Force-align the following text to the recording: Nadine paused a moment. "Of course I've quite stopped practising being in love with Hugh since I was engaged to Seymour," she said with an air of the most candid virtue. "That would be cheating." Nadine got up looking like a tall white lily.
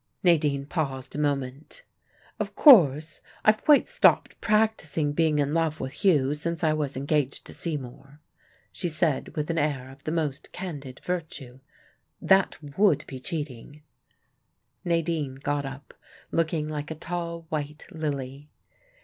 Nadine 0.23 0.65
paused 0.65 1.13
a 1.13 1.19
moment. 1.19 1.83
"Of 2.39 2.55
course 2.55 3.21
I've 3.45 3.63
quite 3.63 3.87
stopped 3.87 4.41
practising 4.41 5.13
being 5.13 5.37
in 5.37 5.53
love 5.53 5.79
with 5.79 5.93
Hugh 6.03 6.33
since 6.33 6.63
I 6.63 6.73
was 6.73 6.97
engaged 6.97 7.45
to 7.45 7.53
Seymour," 7.53 8.19
she 8.71 8.89
said 8.89 9.35
with 9.35 9.51
an 9.51 9.59
air 9.59 9.91
of 9.91 10.03
the 10.03 10.11
most 10.11 10.51
candid 10.51 11.01
virtue. 11.03 11.59
"That 12.19 12.57
would 12.63 13.05
be 13.05 13.19
cheating." 13.19 13.83
Nadine 14.83 15.35
got 15.35 15.67
up 15.67 15.93
looking 16.31 16.67
like 16.67 16.89
a 16.89 16.95
tall 16.95 17.45
white 17.49 17.85
lily. 17.91 18.49